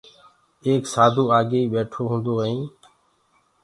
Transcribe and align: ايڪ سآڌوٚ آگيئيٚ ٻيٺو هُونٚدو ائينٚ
ايڪ 0.65 0.83
سآڌوٚ 0.93 1.31
آگيئيٚ 1.39 1.71
ٻيٺو 1.71 2.03
هُونٚدو 2.09 2.33
ائينٚ 2.43 2.67